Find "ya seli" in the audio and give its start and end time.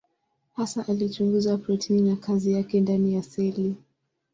3.15-3.75